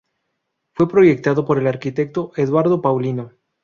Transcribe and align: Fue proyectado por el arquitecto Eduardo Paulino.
Fue 0.73 0.89
proyectado 0.89 1.45
por 1.45 1.59
el 1.59 1.67
arquitecto 1.67 2.31
Eduardo 2.35 2.81
Paulino. 2.81 3.33